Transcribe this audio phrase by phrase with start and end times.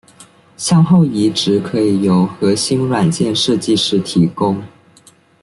[0.57, 4.59] 向后移植可以由核心软件设计师提供。